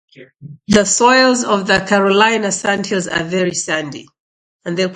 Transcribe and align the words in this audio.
The 0.67 0.85
soils 0.85 1.43
of 1.43 1.67
the 1.67 1.81
Carolina 1.87 2.51
Sandhills 2.51 3.07
are 3.07 3.23
very 3.23 3.53
sandy. 3.53 4.07